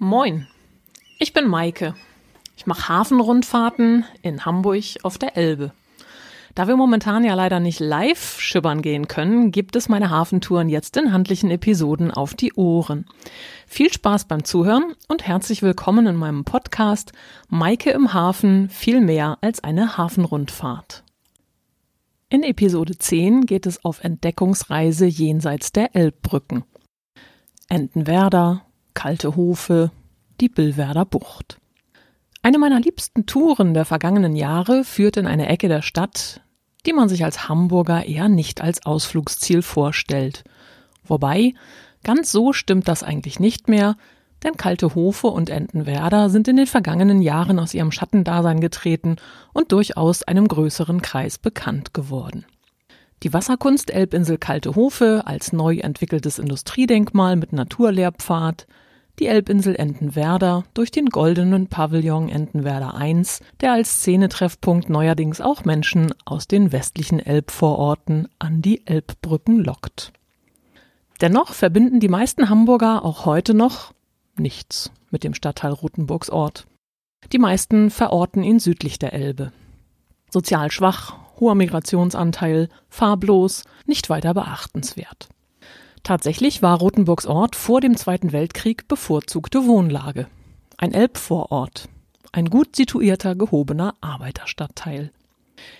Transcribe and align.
Moin, 0.00 0.46
ich 1.18 1.32
bin 1.32 1.48
Maike. 1.48 1.96
Ich 2.56 2.66
mache 2.66 2.88
Hafenrundfahrten 2.88 4.04
in 4.22 4.44
Hamburg 4.44 4.84
auf 5.02 5.18
der 5.18 5.36
Elbe. 5.36 5.72
Da 6.54 6.68
wir 6.68 6.76
momentan 6.76 7.24
ja 7.24 7.34
leider 7.34 7.58
nicht 7.58 7.80
live 7.80 8.38
schippern 8.38 8.80
gehen 8.80 9.08
können, 9.08 9.50
gibt 9.50 9.74
es 9.74 9.88
meine 9.88 10.10
Hafentouren 10.10 10.68
jetzt 10.68 10.96
in 10.96 11.12
handlichen 11.12 11.50
Episoden 11.50 12.12
auf 12.12 12.34
die 12.34 12.52
Ohren. 12.52 13.06
Viel 13.66 13.92
Spaß 13.92 14.26
beim 14.26 14.44
Zuhören 14.44 14.94
und 15.08 15.26
herzlich 15.26 15.64
willkommen 15.64 16.06
in 16.06 16.14
meinem 16.14 16.44
Podcast 16.44 17.10
Maike 17.48 17.90
im 17.90 18.12
Hafen 18.12 18.68
viel 18.68 19.00
mehr 19.00 19.38
als 19.40 19.64
eine 19.64 19.98
Hafenrundfahrt. 19.98 21.02
In 22.28 22.44
Episode 22.44 22.96
10 22.96 23.46
geht 23.46 23.66
es 23.66 23.84
auf 23.84 24.04
Entdeckungsreise 24.04 25.06
jenseits 25.06 25.72
der 25.72 25.96
Elbbrücken. 25.96 26.62
Entenwerder, 27.68 28.62
Kalte 28.98 29.36
Hofe, 29.36 29.92
die 30.40 30.48
Billwerder 30.48 31.04
Bucht. 31.04 31.60
Eine 32.42 32.58
meiner 32.58 32.80
liebsten 32.80 33.26
Touren 33.26 33.72
der 33.72 33.84
vergangenen 33.84 34.34
Jahre 34.34 34.82
führt 34.82 35.16
in 35.16 35.28
eine 35.28 35.48
Ecke 35.48 35.68
der 35.68 35.82
Stadt, 35.82 36.40
die 36.84 36.92
man 36.92 37.08
sich 37.08 37.22
als 37.22 37.48
Hamburger 37.48 38.06
eher 38.06 38.28
nicht 38.28 38.60
als 38.60 38.84
Ausflugsziel 38.84 39.62
vorstellt. 39.62 40.42
Wobei, 41.04 41.54
ganz 42.02 42.32
so 42.32 42.52
stimmt 42.52 42.88
das 42.88 43.04
eigentlich 43.04 43.38
nicht 43.38 43.68
mehr, 43.68 43.96
denn 44.42 44.56
Kalte 44.56 44.96
Hofe 44.96 45.28
und 45.28 45.48
Entenwerder 45.48 46.28
sind 46.28 46.48
in 46.48 46.56
den 46.56 46.66
vergangenen 46.66 47.22
Jahren 47.22 47.60
aus 47.60 47.74
ihrem 47.74 47.92
Schattendasein 47.92 48.60
getreten 48.60 49.14
und 49.52 49.70
durchaus 49.70 50.24
einem 50.24 50.48
größeren 50.48 51.02
Kreis 51.02 51.38
bekannt 51.38 51.94
geworden. 51.94 52.46
Die 53.22 53.32
Wasserkunst 53.32 53.92
Elbinsel 53.92 54.38
Kalte 54.38 54.74
Hofe 54.74 55.22
als 55.24 55.52
neu 55.52 55.76
entwickeltes 55.76 56.40
Industriedenkmal 56.40 57.36
mit 57.36 57.52
Naturlehrpfad, 57.52 58.66
die 59.18 59.26
Elbinsel 59.26 59.74
Entenwerder 59.76 60.64
durch 60.74 60.90
den 60.90 61.06
goldenen 61.06 61.66
Pavillon 61.66 62.28
Entenwerder 62.28 62.94
I, 63.00 63.24
der 63.60 63.72
als 63.72 64.00
Szenetreffpunkt 64.00 64.88
neuerdings 64.88 65.40
auch 65.40 65.64
Menschen 65.64 66.14
aus 66.24 66.46
den 66.46 66.72
westlichen 66.72 67.18
Elbvororten 67.18 68.28
an 68.38 68.62
die 68.62 68.86
Elbbrücken 68.86 69.64
lockt. 69.64 70.12
Dennoch 71.20 71.52
verbinden 71.52 72.00
die 72.00 72.08
meisten 72.08 72.48
Hamburger 72.48 73.04
auch 73.04 73.26
heute 73.26 73.54
noch 73.54 73.92
nichts 74.36 74.92
mit 75.10 75.24
dem 75.24 75.34
Stadtteil 75.34 75.72
Rothenburgs 75.72 76.30
Ort. 76.30 76.66
Die 77.32 77.38
meisten 77.38 77.90
verorten 77.90 78.44
ihn 78.44 78.60
südlich 78.60 78.98
der 78.98 79.12
Elbe. 79.12 79.52
Sozial 80.30 80.70
schwach, 80.70 81.16
hoher 81.40 81.54
Migrationsanteil, 81.54 82.68
farblos, 82.88 83.64
nicht 83.86 84.10
weiter 84.10 84.34
beachtenswert. 84.34 85.28
Tatsächlich 86.02 86.62
war 86.62 86.78
Rothenburgs 86.78 87.26
Ort 87.26 87.56
vor 87.56 87.80
dem 87.80 87.96
Zweiten 87.96 88.32
Weltkrieg 88.32 88.88
bevorzugte 88.88 89.66
Wohnlage. 89.66 90.26
Ein 90.76 90.92
Elbvorort, 90.92 91.88
ein 92.32 92.50
gut 92.50 92.76
situierter, 92.76 93.34
gehobener 93.34 93.94
Arbeiterstadtteil. 94.00 95.10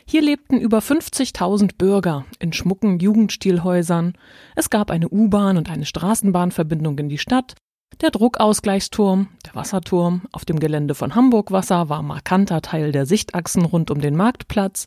Hier 0.05 0.23
lebten 0.23 0.59
über 0.59 0.79
50.000 0.79 1.77
Bürger 1.79 2.25
in 2.39 2.53
schmucken 2.53 2.99
Jugendstilhäusern. 2.99 4.15
Es 4.57 4.71
gab 4.71 4.91
eine 4.91 5.09
U-Bahn 5.09 5.57
und 5.57 5.71
eine 5.71 5.87
Straßenbahnverbindung 5.87 6.99
in 6.99 7.09
die 7.09 7.19
Stadt. 7.19 7.55
Der 8.01 8.11
Druckausgleichsturm, 8.11 9.29
der 9.47 9.55
Wasserturm 9.55 10.23
auf 10.33 10.45
dem 10.45 10.61
Gelände 10.61 10.95
von 10.95 11.15
Hamburg 11.15 11.51
Wasser 11.51 11.89
war 11.89 12.03
markanter 12.03 12.61
Teil 12.63 12.93
der 12.93 13.07
Sichtachsen 13.07 13.65
rund 13.65 13.91
um 13.91 14.01
den 14.01 14.15
Marktplatz. 14.15 14.87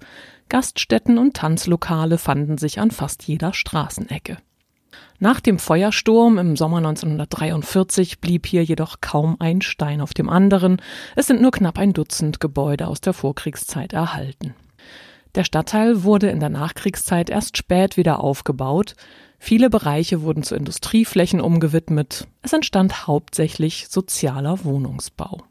Gaststätten 0.50 1.18
und 1.18 1.36
Tanzlokale 1.36 2.18
fanden 2.18 2.58
sich 2.58 2.80
an 2.80 2.92
fast 2.92 3.24
jeder 3.24 3.54
Straßenecke. 3.54 4.38
Nach 5.20 5.40
dem 5.40 5.60
Feuersturm 5.60 6.38
im 6.38 6.56
Sommer 6.56 6.78
1943 6.78 8.20
blieb 8.20 8.46
hier 8.48 8.64
jedoch 8.64 9.02
kaum 9.02 9.38
ein 9.40 9.62
Stein 9.62 10.02
auf 10.02 10.14
dem 10.14 10.30
anderen. 10.30 10.82
Es 11.16 11.28
sind 11.28 11.42
nur 11.42 11.52
knapp 11.52 11.78
ein 11.78 11.94
Dutzend 11.94 12.40
Gebäude 12.40 12.88
aus 12.88 13.02
der 13.02 13.14
Vorkriegszeit 13.14 13.94
erhalten. 13.94 14.56
Der 15.36 15.44
Stadtteil 15.44 16.04
wurde 16.04 16.30
in 16.30 16.40
der 16.40 16.50
Nachkriegszeit 16.50 17.30
erst 17.30 17.58
spät 17.58 17.96
wieder 17.98 18.20
aufgebaut. 18.20 18.96
Viele 19.40 19.70
Bereiche 19.70 20.22
wurden 20.24 20.44
zu 20.44 20.56
Industrieflächen 20.56 21.40
umgewidmet. 21.40 22.28
Es 22.42 22.54
entstand 22.54 23.08
hauptsächlich 23.08 23.88
sozialer 23.90 24.64
Wohnungsbau. 24.64 25.44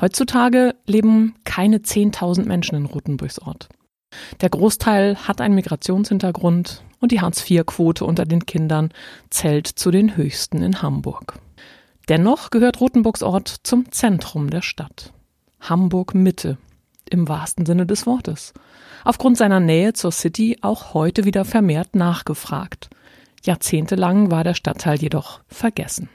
Heutzutage 0.00 0.74
leben 0.86 1.34
keine 1.44 1.78
10.000 1.78 2.44
Menschen 2.44 2.76
in 2.76 2.86
Rothenburgs 2.86 3.40
Ort. 3.40 3.68
Der 4.40 4.48
Großteil 4.48 5.16
hat 5.26 5.40
einen 5.40 5.54
Migrationshintergrund 5.54 6.82
und 7.00 7.12
die 7.12 7.20
Hartz-IV-Quote 7.20 8.04
unter 8.04 8.24
den 8.24 8.46
Kindern 8.46 8.90
zählt 9.30 9.66
zu 9.66 9.90
den 9.90 10.16
höchsten 10.16 10.62
in 10.62 10.82
Hamburg. 10.82 11.38
Dennoch 12.08 12.50
gehört 12.50 12.80
Rothenburgs 12.80 13.22
Ort 13.22 13.48
zum 13.62 13.90
Zentrum 13.90 14.50
der 14.50 14.62
Stadt. 14.62 15.12
Hamburg 15.60 16.14
Mitte 16.14 16.58
im 17.10 17.28
wahrsten 17.28 17.66
Sinne 17.66 17.86
des 17.86 18.06
Wortes. 18.06 18.54
Aufgrund 19.04 19.36
seiner 19.36 19.60
Nähe 19.60 19.92
zur 19.92 20.12
City 20.12 20.58
auch 20.62 20.94
heute 20.94 21.24
wieder 21.24 21.44
vermehrt 21.44 21.94
nachgefragt. 21.94 22.88
Jahrzehntelang 23.42 24.30
war 24.30 24.44
der 24.44 24.54
Stadtteil 24.54 24.98
jedoch 25.00 25.40
vergessen. 25.48 26.08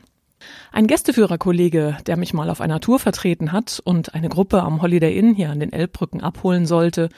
Ein 0.72 0.88
Gästeführerkollege, 0.88 1.98
der 2.06 2.18
mich 2.18 2.34
mal 2.34 2.50
auf 2.50 2.62
einer 2.62 2.80
Tour 2.80 3.00
vertreten 3.00 3.52
hat 3.52 3.82
und 3.84 4.14
eine 4.14 4.30
Gruppe 4.30 4.62
am 4.62 4.82
Holiday 4.82 5.18
Inn 5.18 5.34
hier 5.34 5.50
an 5.50 5.60
den 5.60 5.74
Elbbrücken 5.74 6.22
abholen 6.22 6.66
sollte, 6.66 7.10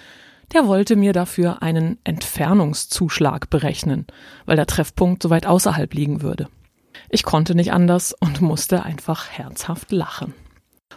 der 0.54 0.68
wollte 0.68 0.96
mir 0.96 1.14
dafür 1.14 1.62
einen 1.62 1.98
Entfernungszuschlag 2.04 3.50
berechnen, 3.50 4.08
weil 4.46 4.56
der 4.56 4.68
Treffpunkt 4.68 5.24
so 5.24 5.30
weit 5.30 5.46
außerhalb 5.46 5.94
liegen 5.94 6.22
würde. 6.22 6.48
Ich 7.10 7.24
konnte 7.24 7.56
nicht 7.56 7.72
anders 7.72 8.14
und 8.14 8.42
musste 8.42 8.84
einfach 8.84 9.30
herzhaft 9.30 9.92
lachen. 9.92 10.34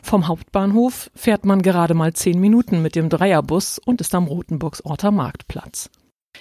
Vom 0.02 0.28
Hauptbahnhof 0.28 1.10
fährt 1.14 1.44
man 1.44 1.62
gerade 1.62 1.94
mal 1.94 2.14
zehn 2.14 2.40
Minuten 2.40 2.80
mit 2.80 2.94
dem 2.94 3.08
Dreierbus 3.08 3.78
und 3.78 4.00
ist 4.00 4.14
am 4.14 4.26
Rotenburgsorter 4.26 5.10
Marktplatz. 5.10 5.90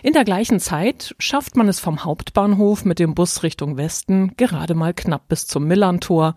In 0.02 0.14
der 0.14 0.24
gleichen 0.24 0.60
Zeit 0.60 1.14
schafft 1.20 1.58
man 1.58 1.68
es 1.68 1.80
vom 1.80 2.06
Hauptbahnhof 2.06 2.86
mit 2.86 3.00
dem 3.00 3.16
Bus 3.16 3.44
Richtung 3.44 3.76
Westen 3.76 4.36
gerade 4.38 4.76
mal 4.76 4.94
knapp 4.94 5.28
bis 5.28 5.46
zum 5.46 5.66
Millantor, 5.66 6.36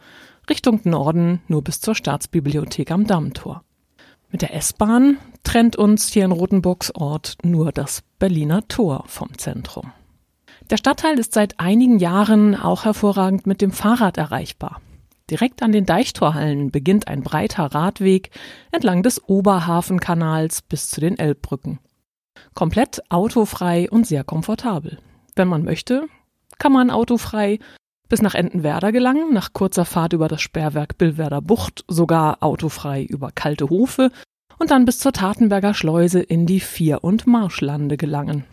Richtung 0.50 0.81
Norden 0.84 1.43
nur 1.47 1.62
bis 1.62 1.81
zur 1.81 1.94
Staatsbibliothek 1.94 2.91
am 2.91 3.06
Dammtor. 3.06 3.62
Mit 4.32 4.41
der 4.41 4.54
S-Bahn 4.54 5.19
trennt 5.44 5.76
uns 5.76 6.09
hier 6.09 6.25
in 6.25 6.32
Rotenburgs 6.32 6.91
Ort 6.94 7.37
nur 7.43 7.70
das 7.70 8.03
Berliner 8.19 8.66
Tor 8.66 9.04
vom 9.06 9.37
Zentrum. 9.37 9.93
Der 10.70 10.78
Stadtteil 10.78 11.19
ist 11.19 11.34
seit 11.34 11.60
einigen 11.60 11.98
Jahren 11.98 12.56
auch 12.56 12.87
hervorragend 12.87 13.47
mit 13.47 13.60
dem 13.60 13.72
Fahrrad 13.72 14.16
erreichbar. 14.16 14.81
Direkt 15.28 15.62
an 15.62 15.71
den 15.71 15.84
Deichtorhallen 15.84 16.71
beginnt 16.71 17.09
ein 17.09 17.22
breiter 17.22 17.66
Radweg 17.75 18.31
entlang 18.71 19.03
des 19.03 19.22
Oberhafenkanals 19.28 20.62
bis 20.62 20.88
zu 20.88 21.03
den 21.03 21.19
Elbbrücken. 21.19 21.78
Komplett 22.54 23.03
autofrei 23.10 23.91
und 23.91 24.06
sehr 24.06 24.25
komfortabel. 24.25 24.98
Wenn 25.37 25.48
man 25.48 25.62
möchte, 25.62 26.06
kann 26.59 26.72
man 26.72 26.91
autofrei 26.91 27.59
bis 28.12 28.21
nach 28.21 28.34
Entenwerder 28.34 28.93
gelangen, 28.93 29.33
nach 29.33 29.55
kurzer 29.55 29.87
Fahrt 29.87 30.12
über 30.12 30.28
das 30.28 30.43
Sperrwerk 30.43 30.99
Billwerder 30.99 31.41
Bucht, 31.41 31.83
sogar 31.89 32.43
autofrei 32.43 33.05
über 33.05 33.31
Kalte 33.33 33.71
Hofe 33.71 34.12
und 34.59 34.71
dann 34.71 34.84
bis 34.84 34.99
zur 34.99 35.15
Tatenberger 35.15 35.73
Schleuse 35.73 36.21
in 36.21 36.45
die 36.45 36.61
Vier- 36.61 37.03
und 37.05 37.27
Marschlande 37.27 37.97
gelangen. 37.97 38.45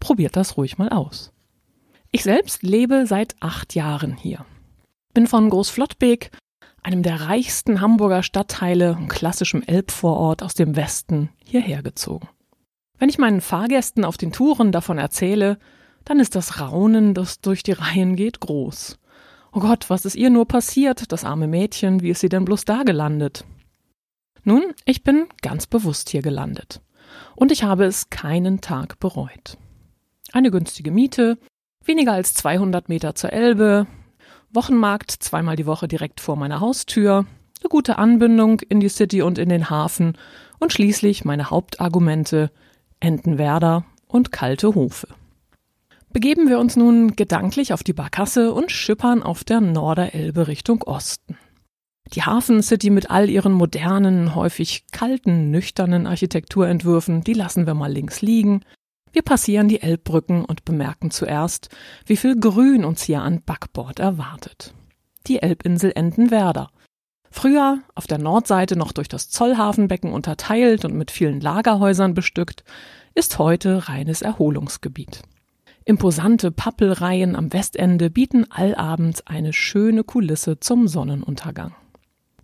Probiert 0.00 0.36
das 0.36 0.58
ruhig 0.58 0.76
mal 0.76 0.90
aus. 0.90 1.32
Ich 2.10 2.24
selbst 2.24 2.62
lebe 2.62 3.06
seit 3.06 3.36
acht 3.40 3.74
Jahren 3.74 4.18
hier. 4.18 4.44
Bin 5.14 5.26
von 5.26 5.48
Großflottbek, 5.48 6.30
einem 6.82 7.02
der 7.02 7.22
reichsten 7.22 7.80
Hamburger 7.80 8.22
Stadtteile 8.22 8.96
und 8.96 9.08
klassischem 9.08 9.62
Elbvorort 9.62 10.42
aus 10.42 10.52
dem 10.52 10.76
Westen, 10.76 11.30
hierher 11.42 11.82
gezogen. 11.82 12.28
Wenn 12.98 13.08
ich 13.08 13.16
meinen 13.16 13.40
Fahrgästen 13.40 14.04
auf 14.04 14.18
den 14.18 14.30
Touren 14.30 14.72
davon 14.72 14.98
erzähle, 14.98 15.58
dann 16.04 16.20
ist 16.20 16.34
das 16.34 16.60
Raunen, 16.60 17.14
das 17.14 17.40
durch 17.40 17.62
die 17.62 17.72
Reihen 17.72 18.16
geht, 18.16 18.40
groß. 18.40 18.98
Oh 19.52 19.60
Gott, 19.60 19.90
was 19.90 20.04
ist 20.04 20.14
ihr 20.14 20.30
nur 20.30 20.46
passiert, 20.46 21.10
das 21.12 21.24
arme 21.24 21.46
Mädchen, 21.46 22.02
wie 22.02 22.10
ist 22.10 22.20
sie 22.20 22.28
denn 22.28 22.44
bloß 22.44 22.64
da 22.64 22.82
gelandet? 22.82 23.44
Nun, 24.44 24.62
ich 24.84 25.02
bin 25.02 25.26
ganz 25.42 25.66
bewusst 25.66 26.10
hier 26.10 26.22
gelandet. 26.22 26.80
Und 27.34 27.52
ich 27.52 27.64
habe 27.64 27.84
es 27.84 28.10
keinen 28.10 28.60
Tag 28.60 29.00
bereut. 29.00 29.58
Eine 30.32 30.50
günstige 30.50 30.92
Miete, 30.92 31.38
weniger 31.84 32.12
als 32.12 32.34
200 32.34 32.88
Meter 32.88 33.14
zur 33.14 33.32
Elbe, 33.32 33.86
Wochenmarkt 34.52 35.10
zweimal 35.10 35.56
die 35.56 35.66
Woche 35.66 35.86
direkt 35.86 36.20
vor 36.20 36.36
meiner 36.36 36.60
Haustür, 36.60 37.26
eine 37.60 37.68
gute 37.68 37.98
Anbindung 37.98 38.60
in 38.60 38.80
die 38.80 38.88
City 38.88 39.22
und 39.22 39.38
in 39.38 39.48
den 39.48 39.70
Hafen 39.70 40.16
und 40.58 40.72
schließlich 40.72 41.24
meine 41.24 41.50
Hauptargumente 41.50 42.50
Entenwerder 42.98 43.84
und 44.08 44.32
kalte 44.32 44.74
Hofe. 44.74 45.08
Begeben 46.12 46.48
wir 46.48 46.58
uns 46.58 46.74
nun 46.74 47.14
gedanklich 47.14 47.72
auf 47.72 47.84
die 47.84 47.92
Barkasse 47.92 48.52
und 48.52 48.72
schippern 48.72 49.22
auf 49.22 49.44
der 49.44 49.60
Norderelbe 49.60 50.48
Richtung 50.48 50.82
Osten. 50.82 51.36
Die 52.12 52.22
Hafencity 52.22 52.90
mit 52.90 53.10
all 53.10 53.30
ihren 53.30 53.52
modernen, 53.52 54.34
häufig 54.34 54.86
kalten, 54.90 55.52
nüchternen 55.52 56.08
Architekturentwürfen, 56.08 57.22
die 57.22 57.34
lassen 57.34 57.66
wir 57.66 57.74
mal 57.74 57.92
links 57.92 58.22
liegen. 58.22 58.64
Wir 59.12 59.22
passieren 59.22 59.68
die 59.68 59.82
Elbbrücken 59.82 60.44
und 60.44 60.64
bemerken 60.64 61.12
zuerst, 61.12 61.68
wie 62.06 62.16
viel 62.16 62.38
Grün 62.38 62.84
uns 62.84 63.02
hier 63.02 63.22
an 63.22 63.42
Backbord 63.42 64.00
erwartet. 64.00 64.74
Die 65.28 65.40
Elbinsel 65.40 65.92
Entenwerder, 65.94 66.70
Früher 67.30 67.78
auf 67.94 68.08
der 68.08 68.18
Nordseite 68.18 68.76
noch 68.76 68.90
durch 68.90 69.08
das 69.08 69.30
Zollhafenbecken 69.30 70.12
unterteilt 70.12 70.84
und 70.84 70.94
mit 70.94 71.12
vielen 71.12 71.40
Lagerhäusern 71.40 72.12
bestückt, 72.12 72.64
ist 73.14 73.38
heute 73.38 73.88
reines 73.88 74.20
Erholungsgebiet. 74.20 75.22
Imposante 75.90 76.52
Pappelreihen 76.52 77.34
am 77.34 77.52
Westende 77.52 78.10
bieten 78.10 78.46
allabends 78.48 79.26
eine 79.26 79.52
schöne 79.52 80.04
Kulisse 80.04 80.60
zum 80.60 80.86
Sonnenuntergang. 80.86 81.74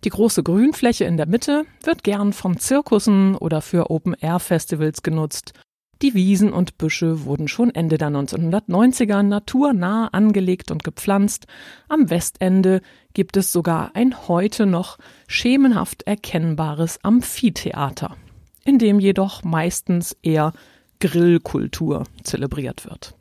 Die 0.03 0.09
große 0.09 0.43
Grünfläche 0.43 1.05
in 1.05 1.15
der 1.15 1.27
Mitte 1.27 1.63
wird 1.81 2.03
gern 2.03 2.33
von 2.33 2.59
Zirkussen 2.59 3.37
oder 3.37 3.61
für 3.61 3.89
Open-Air-Festivals 3.89 5.01
genutzt. 5.01 5.53
Die 6.01 6.13
Wiesen 6.13 6.51
und 6.51 6.77
Büsche 6.77 7.23
wurden 7.23 7.47
schon 7.47 7.73
Ende 7.73 7.97
der 7.97 8.09
1990er 8.09 9.23
naturnah 9.23 10.09
angelegt 10.09 10.69
und 10.69 10.83
gepflanzt. 10.83 11.47
Am 11.87 12.09
Westende 12.09 12.81
gibt 13.13 13.37
es 13.37 13.53
sogar 13.53 13.91
ein 13.93 14.27
heute 14.27 14.65
noch 14.65 14.97
schemenhaft 15.29 16.03
erkennbares 16.03 16.99
Amphitheater, 17.01 18.17
in 18.65 18.77
dem 18.77 18.99
jedoch 18.99 19.45
meistens 19.45 20.17
eher 20.21 20.51
Grillkultur 20.99 22.03
zelebriert 22.23 22.85
wird. 22.85 23.16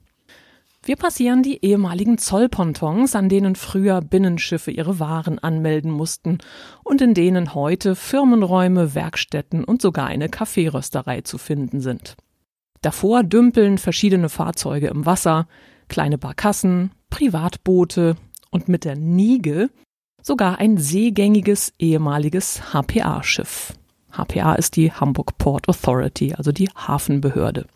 Wir 0.87 0.95
passieren 0.95 1.43
die 1.43 1.65
ehemaligen 1.65 2.17
Zollpontons, 2.17 3.17
an 3.17 3.29
denen 3.29 3.57
früher 3.57 4.01
Binnenschiffe 4.01 4.71
ihre 4.71 5.01
Waren 5.01 5.41
anmelden 5.41 5.91
mussten 5.91 6.39
und 6.85 7.01
in 7.01 7.13
denen 7.13 7.55
heute 7.55 7.97
Firmenräume, 7.97 8.95
Werkstätten 8.95 9.65
und 9.65 9.83
sogar 9.83 10.07
eine 10.07 10.29
Kaffeerösterei 10.29 11.23
zu 11.23 11.39
finden 11.39 11.81
sind. 11.81 12.17
Davor 12.83 13.25
dümpeln 13.25 13.79
verschiedene 13.79 14.29
Fahrzeuge 14.29 14.87
im 14.87 15.07
Wasser, 15.07 15.49
kleine 15.89 16.19
Barkassen, 16.19 16.93
Privatboote 17.11 18.15
und 18.53 18.69
mit 18.69 18.85
der 18.85 18.95
Niege 18.95 19.71
sogar 20.23 20.61
ein 20.61 20.79
seegängiges 20.79 21.75
ehemaliges 21.81 22.63
HPA-Schiff. 22.73 23.73
HPA 24.13 24.55
ist 24.55 24.77
die 24.77 24.93
Hamburg 24.93 25.37
Port 25.37 25.69
Authority, 25.69 26.35
also 26.35 26.53
die 26.53 26.69
Hafenbehörde. 26.77 27.67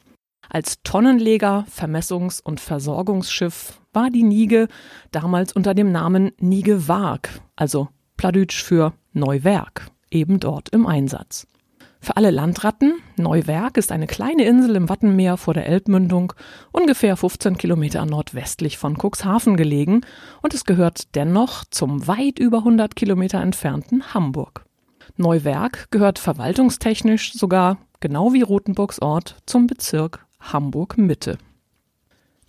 Als 0.53 0.83
Tonnenleger, 0.83 1.65
Vermessungs- 1.71 2.43
und 2.43 2.59
Versorgungsschiff 2.59 3.81
war 3.93 4.11
die 4.11 4.25
Nige 4.25 4.67
damals 5.13 5.53
unter 5.53 5.75
dem 5.75 5.93
Namen 5.93 6.33
Nige 6.41 6.89
Wark, 6.89 7.41
also 7.55 7.89
Pladütsch 8.17 8.61
für 8.61 8.93
Neuwerk, 9.13 9.87
eben 10.11 10.41
dort 10.41 10.69
im 10.71 10.89
Einsatz. 10.89 11.47
Für 12.01 12.17
alle 12.17 12.33
Landratten, 12.33 12.95
Neuwerk 13.17 13.77
ist 13.77 13.93
eine 13.93 14.09
kleine 14.09 14.45
Insel 14.45 14.75
im 14.75 14.89
Wattenmeer 14.89 15.37
vor 15.37 15.55
der 15.55 15.67
Elbmündung, 15.67 16.33
ungefähr 16.73 17.17
15 17.17 17.57
Kilometer 17.57 18.05
nordwestlich 18.05 18.77
von 18.77 18.97
Cuxhaven 18.97 19.57
gelegen 19.57 20.01
und 20.43 20.53
es 20.53 20.65
gehört 20.65 21.15
dennoch 21.15 21.65
zum 21.71 22.09
weit 22.09 22.41
über 22.41 22.59
100 22.59 22.97
Kilometer 22.97 23.41
entfernten 23.41 24.15
Hamburg. 24.15 24.65
Neuwerk 25.17 25.93
gehört 25.93 26.19
verwaltungstechnisch 26.19 27.35
sogar, 27.35 27.79
genau 28.01 28.33
wie 28.33 28.43
Rothenburgs 28.43 29.01
Ort, 29.01 29.37
zum 29.47 29.69
Bezirk 29.69 30.27
Hamburg 30.41 30.99
Mitte. 30.99 31.39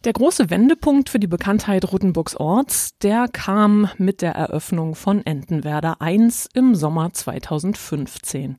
Der 0.03 0.13
große 0.13 0.49
Wendepunkt 0.49 1.09
für 1.09 1.19
die 1.19 1.27
Bekanntheit 1.27 1.91
Rothenburgs 1.91 2.35
Orts, 2.35 2.97
der 3.03 3.27
kam 3.27 3.87
mit 3.97 4.23
der 4.23 4.33
Eröffnung 4.33 4.95
von 4.95 5.23
Entenwerder 5.23 5.97
I 6.03 6.29
im 6.55 6.73
Sommer 6.73 7.13
2015. 7.13 8.57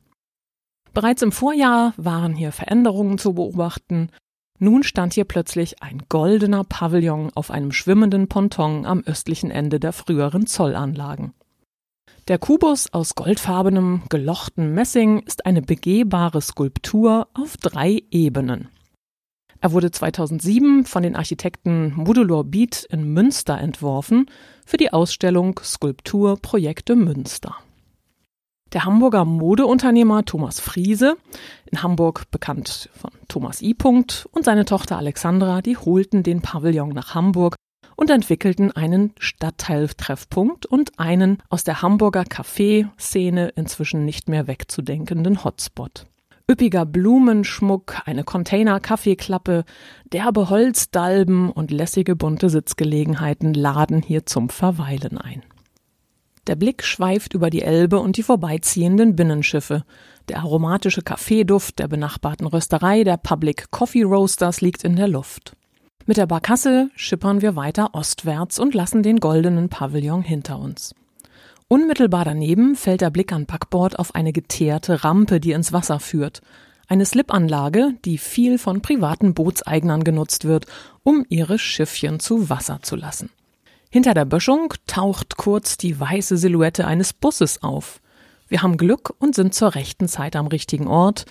Bereits 0.95 1.23
im 1.23 1.33
Vorjahr 1.33 1.95
waren 1.97 2.35
hier 2.35 2.53
Veränderungen 2.53 3.19
zu 3.19 3.33
beobachten. 3.33 4.11
Nun 4.61 4.85
stand 4.85 5.15
hier 5.15 5.25
plötzlich 5.25 5.83
ein 5.83 6.03
goldener 6.09 6.63
Pavillon 6.63 7.31
auf 7.35 7.51
einem 7.51 7.73
schwimmenden 7.73 8.29
Ponton 8.29 8.87
am 8.87 9.01
östlichen 9.01 9.51
Ende 9.51 9.81
der 9.81 9.93
früheren 9.93 10.47
Zollanlagen. 10.47 11.33
Der 12.29 12.39
Kubus 12.39 12.93
aus 12.93 13.17
goldfarbenem, 13.17 14.03
gelochten 14.09 14.75
Messing 14.75 15.19
ist 15.21 15.45
eine 15.45 15.61
begehbare 15.61 16.41
Skulptur 16.41 17.27
auf 17.35 17.57
drei 17.57 18.01
Ebenen. 18.13 18.69
Er 19.63 19.71
wurde 19.71 19.93
2007 19.93 20.87
von 20.87 21.05
den 21.05 21.15
Architekten 21.15 21.93
Modulor 21.95 22.43
Beat 22.43 22.83
in 22.91 23.13
Münster 23.13 23.57
entworfen 23.59 24.27
für 24.67 24.77
die 24.77 24.93
Ausstellung 24.93 25.61
Skulptur 25.63 26.37
Projekte 26.37 26.97
Münster. 26.97 27.55
Der 28.73 28.85
Hamburger 28.85 29.25
Modeunternehmer 29.25 30.25
Thomas 30.25 30.59
Friese, 30.59 31.17
in 31.71 31.81
Hamburg 31.81 32.29
bekannt 32.33 32.91
von 32.93 33.13
Thomas 33.29 33.63
I. 33.63 33.77
und 33.85 34.45
seine 34.45 34.65
Tochter 34.65 34.99
Alexandra, 34.99 35.63
die 35.63 35.77
holten 35.77 36.25
den 36.25 36.43
Pavillon 36.43 36.89
nach 36.89 37.15
Hamburg 37.15 37.55
und 37.95 38.11
entwickelten 38.11 38.73
einen 38.73 39.13
Stadtteiltreffpunkt 39.21 40.67
und 40.67 40.99
einen 40.99 41.41
aus 41.51 41.63
der 41.63 41.83
Hamburger 41.83 42.23
Café-Szene 42.23 43.51
inzwischen 43.51 44.05
nicht 44.05 44.29
mehr 44.29 44.49
wegzudenkenden 44.49 45.45
Hotspot. 45.45 46.07
Üppiger 46.51 46.85
Blumenschmuck, 46.85 48.03
eine 48.05 48.25
Container-Kaffeeklappe, 48.25 49.65
derbe 50.13 50.51
Holzdalben 50.51 51.51
und 51.51 51.71
lässige 51.71 52.17
bunte 52.17 52.51
Sitzgelegenheiten 52.51 53.55
laden 53.55 54.03
hier 54.03 54.27
zum 54.27 54.49
Verweilen 54.49 55.19
ein. 55.19 55.43
Der 56.49 56.57
Blick 56.57 56.83
schweift 56.83 57.35
über 57.35 57.51
die 57.51 57.63
Elbe 57.63 58.01
und 58.01 58.17
die 58.17 58.25
vorbeiziehenden 58.25 59.15
Binnenschiffe. 59.15 59.85
Der 60.29 60.39
aromatische 60.39 61.03
Kaffeeduft 61.03 61.79
der 61.79 61.87
benachbarten 61.87 62.49
Rösterei 62.49 63.05
der 63.05 63.17
Public 63.17 63.71
Coffee 63.71 64.03
Roasters 64.03 64.61
liegt 64.61 64.83
in 64.83 64.97
der 64.97 65.07
Luft. 65.07 65.57
Mit 66.05 66.17
der 66.17 66.27
Barkasse 66.27 66.91
schippern 66.97 67.43
wir 67.43 67.55
weiter 67.55 67.91
ostwärts 67.93 68.59
und 68.59 68.75
lassen 68.75 69.05
den 69.05 69.21
goldenen 69.21 69.69
Pavillon 69.69 70.23
hinter 70.23 70.59
uns. 70.59 70.95
Unmittelbar 71.73 72.27
daneben 72.27 72.77
fällt 72.77 73.01
der 73.01 73.09
Blick 73.09 73.33
an 73.33 73.47
Backbord 73.47 73.99
auf 73.99 74.15
eine 74.15 74.35
geteerte 74.35 75.05
Rampe, 75.05 75.41
die 75.41 75.53
ins 75.53 75.73
Wasser 75.73 76.01
führt. 76.01 76.43
Eine 76.87 77.07
Slipanlage, 77.07 77.95
die 78.05 78.19
viel 78.19 78.59
von 78.59 78.83
privaten 78.83 79.33
Bootseignern 79.33 80.05
genutzt 80.05 80.45
wird, 80.45 80.67
um 81.03 81.25
ihre 81.31 81.59
Schiffchen 81.59 82.21
zu 82.21 82.51
Wasser 82.51 82.81
zu 82.83 82.95
lassen. 82.95 83.31
Hinter 83.89 84.13
der 84.13 84.27
Böschung 84.27 84.75
taucht 84.87 85.39
kurz 85.39 85.79
die 85.79 85.99
weiße 85.99 86.37
Silhouette 86.37 86.87
eines 86.87 87.15
Busses 87.15 87.63
auf. 87.63 88.03
Wir 88.49 88.61
haben 88.61 88.77
Glück 88.77 89.15
und 89.19 89.35
sind 89.35 89.55
zur 89.55 89.75
rechten 89.75 90.09
Zeit 90.09 90.37
am 90.37 90.49
richtigen 90.49 90.89
Ort. 90.89 91.25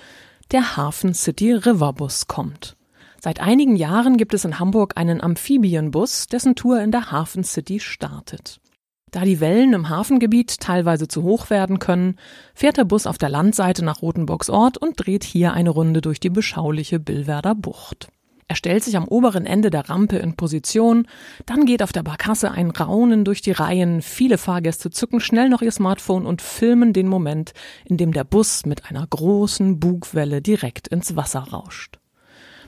Der 0.50 0.76
Hafen 0.76 1.14
City 1.14 1.54
Riverbus 1.54 2.26
kommt. 2.26 2.78
Seit 3.20 3.42
einigen 3.42 3.76
Jahren 3.76 4.18
gibt 4.18 4.34
es 4.34 4.44
in 4.44 4.58
Hamburg 4.58 4.94
einen 4.98 5.22
Amphibienbus, 5.22 6.26
dessen 6.26 6.56
Tour 6.56 6.82
in 6.82 6.90
der 6.90 7.12
Hafen 7.12 7.44
City 7.44 7.80
startet. 7.80 8.60
Da 9.12 9.25
die 9.25 9.42
Wellen 9.42 9.74
im 9.74 9.90
Hafengebiet 9.90 10.62
teilweise 10.62 11.06
zu 11.10 11.24
hoch 11.24 11.50
werden 11.50 11.80
können, 11.80 12.16
fährt 12.56 12.78
der 12.78 12.85
Bus 12.85 13.06
auf 13.06 13.18
der 13.18 13.28
Landseite 13.28 13.83
nach 13.83 14.02
Rothenburgs 14.02 14.50
Ort 14.50 14.78
und 14.78 14.94
dreht 14.95 15.26
hier 15.26 15.52
eine 15.52 15.69
Runde 15.69 16.00
durch 16.00 16.21
die 16.21 16.30
beschauliche 16.30 16.97
Billwerder 16.97 17.54
Bucht. 17.54 18.07
Er 18.47 18.56
stellt 18.56 18.83
sich 18.83 18.95
am 18.95 19.07
oberen 19.07 19.45
Ende 19.45 19.69
der 19.69 19.90
Rampe 19.90 20.18
in 20.18 20.35
Position, 20.35 21.07
dann 21.45 21.66
geht 21.66 21.83
auf 21.83 21.92
der 21.92 22.04
Barkasse 22.04 22.52
ein 22.52 22.71
Raunen 22.71 23.26
durch 23.26 23.42
die 23.42 23.52
Reihen, 23.52 24.02
viele 24.02 24.38
Fahrgäste 24.38 24.90
zücken 24.92 25.19
schnell 25.19 25.50
noch 25.50 25.62
ihr 25.62 25.71
Smartphone 25.71 26.26
und 26.26 26.42
filmen 26.42 26.94
den 26.94 27.07
Moment, 27.07 27.54
in 27.85 27.97
dem 27.97 28.14
der 28.14 28.24
Bus 28.24 28.66
mit 28.66 28.90
einer 28.90 29.06
großen 29.07 29.80
Bugwelle 29.80 30.42
direkt 30.42 30.88
ins 30.88 31.18
Wasser 31.18 31.47
rauscht. 31.52 32.00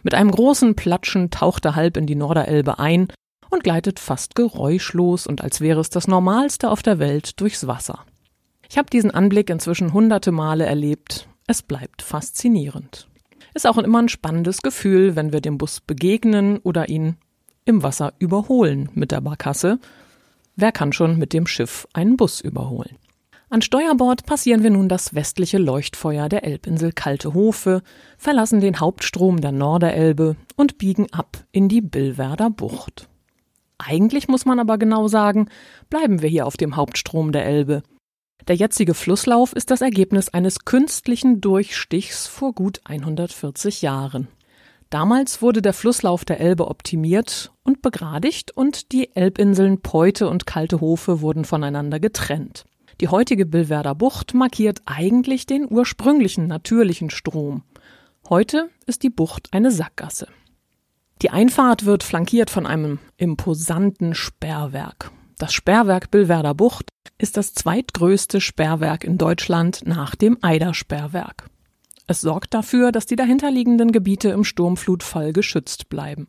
Mit 0.03 0.13
einem 0.13 0.31
großen 0.31 0.75
Platschen 0.75 1.31
taucht 1.31 1.63
er 1.63 1.75
halb 1.75 1.95
in 1.95 2.05
die 2.05 2.15
Norderelbe 2.15 2.79
ein 2.79 3.07
und 3.53 3.63
gleitet 3.63 3.99
fast 3.99 4.35
geräuschlos 4.35 5.27
und 5.27 5.41
als 5.41 5.61
wäre 5.61 5.79
es 5.79 5.89
das 5.89 6.07
Normalste 6.07 6.69
auf 6.69 6.81
der 6.81 6.99
Welt 6.99 7.39
durchs 7.39 7.67
Wasser. 7.67 8.05
Ich 8.69 8.77
habe 8.77 8.89
diesen 8.89 9.11
Anblick 9.11 9.49
inzwischen 9.49 9.93
hunderte 9.93 10.31
Male 10.31 10.65
erlebt. 10.65 11.27
Es 11.47 11.61
bleibt 11.61 12.01
faszinierend. 12.01 13.07
Ist 13.53 13.67
auch 13.67 13.77
immer 13.77 14.01
ein 14.01 14.09
spannendes 14.09 14.63
Gefühl, 14.63 15.15
wenn 15.15 15.31
wir 15.31 15.41
dem 15.41 15.59
Bus 15.59 15.79
begegnen 15.79 16.57
oder 16.57 16.89
ihn 16.89 17.17
im 17.65 17.83
Wasser 17.83 18.13
überholen 18.17 18.89
mit 18.93 19.11
der 19.11 19.21
Barkasse. 19.21 19.79
Wer 20.55 20.71
kann 20.71 20.91
schon 20.91 21.19
mit 21.19 21.33
dem 21.33 21.45
Schiff 21.45 21.87
einen 21.93 22.17
Bus 22.17 22.41
überholen? 22.41 22.97
An 23.49 23.61
Steuerbord 23.61 24.25
passieren 24.25 24.63
wir 24.63 24.71
nun 24.71 24.89
das 24.89 25.13
westliche 25.13 25.59
Leuchtfeuer 25.59 26.27
der 26.27 26.43
Elbinsel 26.43 26.91
Kalte 26.91 27.35
Hofe, 27.35 27.83
verlassen 28.17 28.61
den 28.61 28.79
Hauptstrom 28.79 29.41
der 29.41 29.51
Norderelbe 29.51 30.35
und 30.55 30.79
biegen 30.79 31.13
ab 31.13 31.45
in 31.51 31.69
die 31.69 31.81
Billwerder 31.81 32.49
Bucht. 32.49 33.07
Eigentlich 33.77 34.27
muss 34.27 34.45
man 34.45 34.59
aber 34.59 34.77
genau 34.77 35.07
sagen, 35.07 35.49
bleiben 35.89 36.21
wir 36.21 36.29
hier 36.29 36.45
auf 36.45 36.57
dem 36.57 36.75
Hauptstrom 36.75 37.31
der 37.31 37.45
Elbe. 37.45 37.83
Der 38.47 38.55
jetzige 38.55 38.93
Flusslauf 38.93 39.53
ist 39.53 39.71
das 39.71 39.81
Ergebnis 39.81 40.29
eines 40.29 40.65
künstlichen 40.65 41.39
Durchstichs 41.39 42.27
vor 42.27 42.53
gut 42.53 42.81
140 42.83 43.81
Jahren. 43.81 44.27
Damals 44.89 45.41
wurde 45.41 45.61
der 45.61 45.73
Flusslauf 45.73 46.23
der 46.25 46.39
Elbe 46.39 46.67
optimiert 46.67 47.51
und 47.63 47.81
begradigt 47.81 48.51
und 48.51 48.91
die 48.91 49.15
Elbinseln 49.15 49.81
Peute 49.81 50.29
und 50.29 50.45
Kalte 50.45 50.81
Hofe 50.81 51.21
wurden 51.21 51.45
voneinander 51.45 51.99
getrennt. 51.99 52.65
Die 53.01 53.07
heutige 53.07 53.45
Billwerder 53.45 53.95
Bucht 53.95 54.33
markiert 54.33 54.81
eigentlich 54.85 55.45
den 55.47 55.65
ursprünglichen 55.67 56.47
natürlichen 56.47 57.09
Strom. 57.09 57.63
Heute 58.29 58.69
ist 58.85 59.03
die 59.03 59.09
Bucht 59.09 59.49
eine 59.51 59.71
Sackgasse. 59.71 60.27
Die 61.23 61.29
Einfahrt 61.29 61.85
wird 61.85 62.03
flankiert 62.03 62.49
von 62.49 62.65
einem 62.65 62.99
imposanten 63.15 64.13
Sperrwerk. 64.13 65.09
Das 65.37 65.53
Sperrwerk 65.53 66.11
Billwerder 66.11 66.53
Bucht 66.53 66.89
ist 67.17 67.37
das 67.37 67.53
zweitgrößte 67.53 68.41
Sperrwerk 68.41 69.05
in 69.05 69.17
Deutschland 69.17 69.83
nach 69.85 70.15
dem 70.15 70.37
Eidersperrwerk. 70.41 71.49
Es 72.07 72.19
sorgt 72.19 72.53
dafür, 72.53 72.91
dass 72.91 73.05
die 73.05 73.15
dahinterliegenden 73.15 73.93
Gebiete 73.93 74.31
im 74.31 74.43
Sturmflutfall 74.43 75.31
geschützt 75.31 75.87
bleiben. 75.87 76.27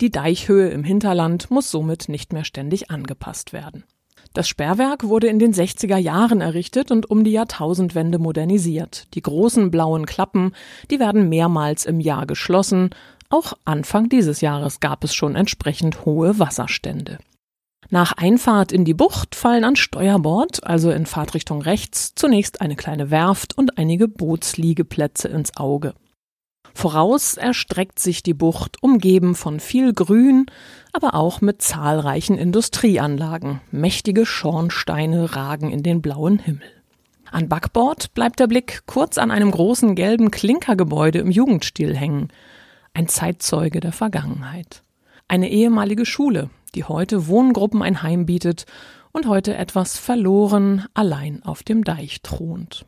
Die 0.00 0.12
Deichhöhe 0.12 0.68
im 0.68 0.84
Hinterland 0.84 1.50
muss 1.50 1.72
somit 1.72 2.08
nicht 2.08 2.32
mehr 2.32 2.44
ständig 2.44 2.88
angepasst 2.88 3.52
werden. 3.52 3.82
Das 4.32 4.48
Sperrwerk 4.48 5.04
wurde 5.04 5.28
in 5.28 5.38
den 5.38 5.54
60er 5.54 5.96
Jahren 5.96 6.40
errichtet 6.40 6.90
und 6.90 7.10
um 7.10 7.24
die 7.24 7.32
Jahrtausendwende 7.32 8.18
modernisiert. 8.18 9.12
Die 9.14 9.22
großen 9.22 9.70
blauen 9.70 10.06
Klappen, 10.06 10.52
die 10.90 11.00
werden 11.00 11.28
mehrmals 11.28 11.86
im 11.86 12.00
Jahr 12.00 12.26
geschlossen. 12.26 12.90
Auch 13.28 13.54
Anfang 13.64 14.08
dieses 14.08 14.40
Jahres 14.40 14.80
gab 14.80 15.04
es 15.04 15.14
schon 15.14 15.34
entsprechend 15.34 16.04
hohe 16.04 16.38
Wasserstände. 16.38 17.18
Nach 17.88 18.12
Einfahrt 18.12 18.72
in 18.72 18.84
die 18.84 18.94
Bucht 18.94 19.34
fallen 19.34 19.64
an 19.64 19.76
Steuerbord, 19.76 20.64
also 20.64 20.90
in 20.90 21.06
Fahrtrichtung 21.06 21.62
rechts, 21.62 22.14
zunächst 22.14 22.60
eine 22.60 22.74
kleine 22.74 23.10
Werft 23.10 23.56
und 23.56 23.78
einige 23.78 24.08
Bootsliegeplätze 24.08 25.28
ins 25.28 25.56
Auge. 25.56 25.94
Voraus 26.74 27.36
erstreckt 27.36 28.00
sich 28.00 28.22
die 28.22 28.34
Bucht, 28.34 28.82
umgeben 28.82 29.34
von 29.34 29.60
viel 29.60 29.94
Grün, 29.94 30.46
aber 30.92 31.14
auch 31.14 31.40
mit 31.40 31.62
zahlreichen 31.62 32.36
Industrieanlagen. 32.36 33.60
Mächtige 33.70 34.26
Schornsteine 34.26 35.36
ragen 35.36 35.70
in 35.70 35.82
den 35.82 36.02
blauen 36.02 36.38
Himmel. 36.38 36.68
An 37.30 37.48
Backbord 37.48 38.12
bleibt 38.14 38.40
der 38.40 38.46
Blick 38.46 38.82
kurz 38.86 39.16
an 39.16 39.30
einem 39.30 39.50
großen 39.50 39.94
gelben 39.94 40.30
Klinkergebäude 40.30 41.18
im 41.18 41.30
Jugendstil 41.30 41.96
hängen. 41.96 42.28
Ein 42.96 43.08
Zeitzeuge 43.08 43.80
der 43.80 43.92
Vergangenheit. 43.92 44.82
Eine 45.28 45.50
ehemalige 45.50 46.06
Schule, 46.06 46.48
die 46.74 46.84
heute 46.84 47.26
Wohngruppen 47.26 47.82
ein 47.82 48.02
Heim 48.02 48.24
bietet 48.24 48.64
und 49.12 49.26
heute 49.26 49.54
etwas 49.54 49.98
verloren 49.98 50.86
allein 50.94 51.42
auf 51.42 51.62
dem 51.62 51.84
Deich 51.84 52.22
thront. 52.22 52.86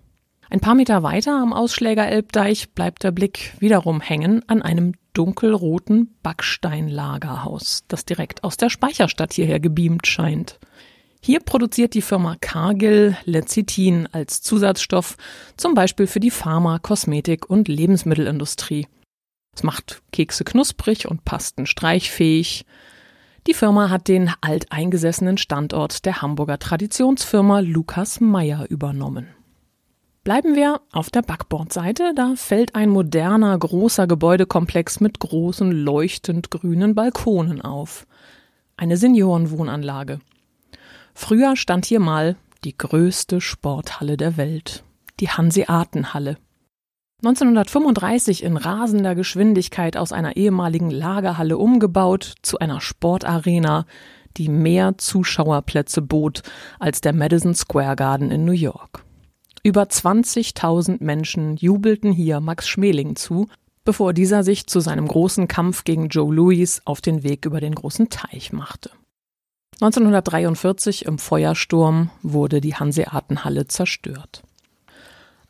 Ein 0.48 0.60
paar 0.60 0.74
Meter 0.74 1.02
weiter 1.02 1.38
am 1.38 1.52
Ausschläger-Elbdeich 1.52 2.70
bleibt 2.70 3.04
der 3.04 3.10
Blick 3.10 3.52
wiederum 3.58 4.00
hängen 4.00 4.42
an 4.48 4.62
einem 4.62 4.94
dunkelroten 5.12 6.16
Backsteinlagerhaus, 6.22 7.84
das 7.88 8.06
direkt 8.06 8.44
aus 8.44 8.56
der 8.56 8.70
Speicherstadt 8.70 9.34
hierher 9.34 9.60
gebeamt 9.60 10.06
scheint. 10.06 10.58
Hier 11.20 11.40
produziert 11.40 11.92
die 11.92 12.00
Firma 12.00 12.34
Cargill 12.40 13.14
Lecithin 13.26 14.08
als 14.10 14.40
Zusatzstoff, 14.40 15.18
zum 15.58 15.74
Beispiel 15.74 16.06
für 16.06 16.20
die 16.20 16.30
Pharma-, 16.30 16.78
Kosmetik- 16.78 17.50
und 17.50 17.68
Lebensmittelindustrie. 17.68 18.86
Es 19.58 19.64
macht 19.64 20.02
Kekse 20.12 20.44
knusprig 20.44 21.08
und 21.08 21.24
Pasten 21.24 21.66
streichfähig. 21.66 22.64
Die 23.48 23.54
Firma 23.54 23.90
hat 23.90 24.06
den 24.06 24.30
alteingesessenen 24.40 25.36
Standort 25.36 26.06
der 26.06 26.22
Hamburger 26.22 26.60
Traditionsfirma 26.60 27.58
Lukas 27.58 28.20
Meyer 28.20 28.66
übernommen. 28.70 29.26
Bleiben 30.22 30.54
wir 30.54 30.80
auf 30.92 31.10
der 31.10 31.22
Backbordseite. 31.22 32.12
Da 32.14 32.34
fällt 32.36 32.76
ein 32.76 32.88
moderner, 32.88 33.58
großer 33.58 34.06
Gebäudekomplex 34.06 35.00
mit 35.00 35.18
großen, 35.18 35.72
leuchtend 35.72 36.52
grünen 36.52 36.94
Balkonen 36.94 37.60
auf. 37.60 38.06
Eine 38.76 38.96
Seniorenwohnanlage. 38.96 40.20
Früher 41.14 41.56
stand 41.56 41.84
hier 41.84 41.98
mal 41.98 42.36
die 42.62 42.78
größte 42.78 43.40
Sporthalle 43.40 44.16
der 44.16 44.36
Welt, 44.36 44.84
die 45.18 45.30
Hanseatenhalle. 45.30 46.36
1935 47.24 48.44
in 48.44 48.56
rasender 48.56 49.16
Geschwindigkeit 49.16 49.96
aus 49.96 50.12
einer 50.12 50.36
ehemaligen 50.36 50.88
Lagerhalle 50.88 51.58
umgebaut 51.58 52.34
zu 52.42 52.60
einer 52.60 52.80
Sportarena, 52.80 53.86
die 54.36 54.48
mehr 54.48 54.98
Zuschauerplätze 54.98 56.00
bot 56.00 56.42
als 56.78 57.00
der 57.00 57.12
Madison 57.12 57.56
Square 57.56 57.96
Garden 57.96 58.30
in 58.30 58.44
New 58.44 58.52
York. 58.52 59.04
Über 59.64 59.82
20.000 59.82 61.02
Menschen 61.02 61.56
jubelten 61.56 62.12
hier 62.12 62.38
Max 62.38 62.68
Schmeling 62.68 63.16
zu, 63.16 63.48
bevor 63.84 64.12
dieser 64.12 64.44
sich 64.44 64.68
zu 64.68 64.78
seinem 64.78 65.08
großen 65.08 65.48
Kampf 65.48 65.82
gegen 65.82 66.10
Joe 66.10 66.32
Louis 66.32 66.82
auf 66.84 67.00
den 67.00 67.24
Weg 67.24 67.46
über 67.46 67.60
den 67.60 67.74
großen 67.74 68.10
Teich 68.10 68.52
machte. 68.52 68.90
1943 69.80 71.04
im 71.04 71.18
Feuersturm 71.18 72.10
wurde 72.22 72.60
die 72.60 72.76
Hanseatenhalle 72.76 73.66
zerstört. 73.66 74.44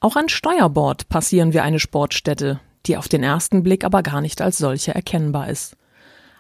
Auch 0.00 0.14
an 0.14 0.28
Steuerbord 0.28 1.08
passieren 1.08 1.52
wir 1.52 1.64
eine 1.64 1.80
Sportstätte, 1.80 2.60
die 2.86 2.96
auf 2.96 3.08
den 3.08 3.24
ersten 3.24 3.64
Blick 3.64 3.84
aber 3.84 4.02
gar 4.02 4.20
nicht 4.20 4.40
als 4.40 4.58
solche 4.58 4.94
erkennbar 4.94 5.48
ist. 5.48 5.76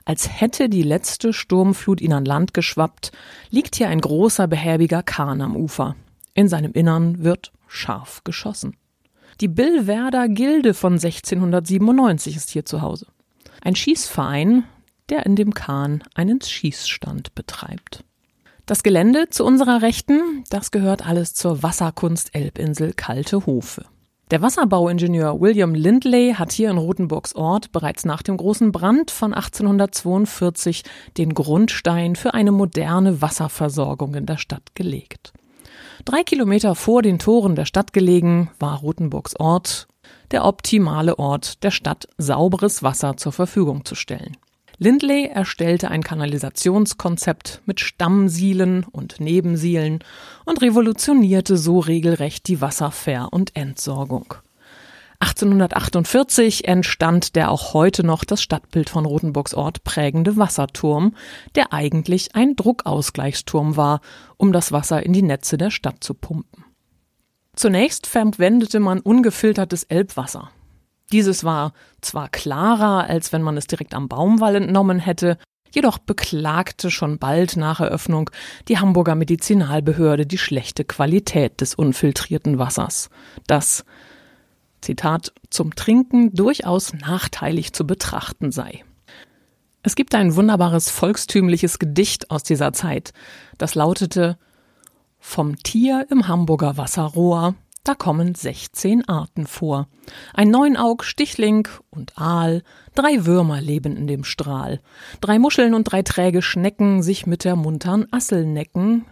Als 0.04 0.40
hätte 0.40 0.68
die 0.68 0.84
letzte 0.84 1.32
Sturmflut 1.32 2.00
ihn 2.00 2.12
an 2.12 2.24
Land 2.24 2.54
geschwappt, 2.54 3.12
liegt 3.50 3.76
hier 3.76 3.88
ein 3.88 4.00
großer 4.00 4.46
behäbiger 4.46 5.02
Kahn 5.02 5.42
am 5.42 5.56
Ufer. 5.56 5.96
In 6.34 6.48
seinem 6.48 6.72
Innern 6.72 7.24
wird 7.24 7.52
scharf 7.66 8.22
geschossen. 8.24 8.76
Die 9.40 9.48
Billwerder 9.48 10.28
Gilde 10.28 10.72
von 10.72 10.94
1697 10.94 12.36
ist 12.36 12.50
hier 12.50 12.64
zu 12.64 12.80
Hause. 12.80 13.06
Ein 13.60 13.74
Schießverein, 13.74 14.64
der 15.08 15.26
in 15.26 15.36
dem 15.36 15.52
Kahn 15.52 16.02
einen 16.14 16.40
Schießstand 16.40 17.34
betreibt. 17.34 18.04
Das 18.68 18.82
Gelände 18.82 19.30
zu 19.30 19.46
unserer 19.46 19.80
Rechten, 19.80 20.44
das 20.50 20.70
gehört 20.70 21.06
alles 21.06 21.32
zur 21.32 21.62
Wasserkunst 21.62 22.34
Elbinsel 22.34 22.92
Kalte 22.92 23.46
Hofe. 23.46 23.86
Der 24.30 24.42
Wasserbauingenieur 24.42 25.40
William 25.40 25.74
Lindley 25.74 26.34
hat 26.36 26.52
hier 26.52 26.70
in 26.70 26.76
Rothenburgs 26.76 27.34
Ort 27.34 27.72
bereits 27.72 28.04
nach 28.04 28.20
dem 28.20 28.36
großen 28.36 28.70
Brand 28.70 29.10
von 29.10 29.32
1842 29.32 30.84
den 31.16 31.32
Grundstein 31.32 32.14
für 32.14 32.34
eine 32.34 32.52
moderne 32.52 33.22
Wasserversorgung 33.22 34.14
in 34.14 34.26
der 34.26 34.36
Stadt 34.36 34.74
gelegt. 34.74 35.32
Drei 36.04 36.22
Kilometer 36.22 36.74
vor 36.74 37.00
den 37.00 37.18
Toren 37.18 37.54
der 37.54 37.64
Stadt 37.64 37.94
gelegen 37.94 38.50
war 38.60 38.80
Rothenburgs 38.80 39.34
Ort, 39.40 39.88
der 40.30 40.44
optimale 40.44 41.18
Ort 41.18 41.64
der 41.64 41.70
Stadt, 41.70 42.06
sauberes 42.18 42.82
Wasser 42.82 43.16
zur 43.16 43.32
Verfügung 43.32 43.86
zu 43.86 43.94
stellen. 43.94 44.36
Lindley 44.80 45.26
erstellte 45.26 45.90
ein 45.90 46.04
Kanalisationskonzept 46.04 47.62
mit 47.66 47.80
Stammsielen 47.80 48.84
und 48.84 49.18
Nebensielen 49.18 50.04
und 50.44 50.62
revolutionierte 50.62 51.56
so 51.56 51.80
regelrecht 51.80 52.46
die 52.46 52.60
Wasserver- 52.60 53.32
und 53.32 53.56
Entsorgung. 53.56 54.34
1848 55.20 56.68
entstand 56.68 57.34
der 57.34 57.50
auch 57.50 57.74
heute 57.74 58.06
noch 58.06 58.22
das 58.22 58.40
Stadtbild 58.40 58.88
von 58.88 59.04
Rothenburgs 59.04 59.52
Ort 59.52 59.82
prägende 59.82 60.36
Wasserturm, 60.36 61.16
der 61.56 61.72
eigentlich 61.72 62.36
ein 62.36 62.54
Druckausgleichsturm 62.54 63.76
war, 63.76 64.00
um 64.36 64.52
das 64.52 64.70
Wasser 64.70 65.02
in 65.02 65.12
die 65.12 65.22
Netze 65.22 65.58
der 65.58 65.72
Stadt 65.72 66.04
zu 66.04 66.14
pumpen. 66.14 66.64
Zunächst 67.56 68.06
verwendete 68.06 68.78
man 68.78 69.00
ungefiltertes 69.00 69.82
Elbwasser. 69.82 70.52
Dieses 71.12 71.44
war 71.44 71.72
zwar 72.00 72.28
klarer, 72.28 73.08
als 73.08 73.32
wenn 73.32 73.42
man 73.42 73.56
es 73.56 73.66
direkt 73.66 73.94
am 73.94 74.08
Baumwall 74.08 74.56
entnommen 74.56 74.98
hätte, 74.98 75.38
jedoch 75.70 75.98
beklagte 75.98 76.90
schon 76.90 77.18
bald 77.18 77.56
nach 77.56 77.80
Eröffnung 77.80 78.30
die 78.68 78.78
Hamburger 78.78 79.14
Medizinalbehörde 79.14 80.26
die 80.26 80.38
schlechte 80.38 80.84
Qualität 80.84 81.60
des 81.60 81.74
unfiltrierten 81.74 82.58
Wassers, 82.58 83.10
das 83.46 83.84
Zitat, 84.80 85.32
zum 85.50 85.74
Trinken 85.74 86.32
durchaus 86.34 86.92
nachteilig 86.92 87.72
zu 87.72 87.86
betrachten 87.86 88.52
sei. 88.52 88.84
Es 89.82 89.96
gibt 89.96 90.14
ein 90.14 90.36
wunderbares 90.36 90.90
volkstümliches 90.90 91.78
Gedicht 91.78 92.30
aus 92.30 92.42
dieser 92.42 92.72
Zeit, 92.72 93.12
das 93.56 93.74
lautete 93.74 94.38
Vom 95.18 95.56
Tier 95.56 96.06
im 96.10 96.28
Hamburger 96.28 96.76
Wasserrohr, 96.76 97.54
da 97.88 97.94
kommen 97.94 98.34
16 98.34 99.08
Arten 99.08 99.46
vor. 99.46 99.88
Ein 100.34 100.50
Neunaug, 100.50 101.04
Stichling 101.04 101.68
und 101.88 102.18
Aal, 102.18 102.62
drei 102.94 103.24
Würmer 103.24 103.62
leben 103.62 103.96
in 103.96 104.06
dem 104.06 104.24
Strahl, 104.24 104.82
drei 105.22 105.38
Muscheln 105.38 105.72
und 105.72 105.84
drei 105.84 106.02
träge 106.02 106.42
Schnecken 106.42 107.02
sich 107.02 107.26
mit 107.26 107.44
der 107.44 107.56
muntern 107.56 108.06
Assel 108.10 108.44
necken, 108.44 109.06